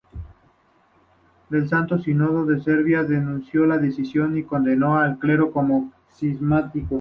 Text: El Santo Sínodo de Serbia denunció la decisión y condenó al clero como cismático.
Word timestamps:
El 1.51 1.69
Santo 1.69 1.99
Sínodo 1.99 2.43
de 2.47 2.59
Serbia 2.59 3.03
denunció 3.03 3.67
la 3.67 3.77
decisión 3.77 4.35
y 4.35 4.41
condenó 4.41 4.97
al 4.97 5.19
clero 5.19 5.51
como 5.51 5.93
cismático. 6.17 6.89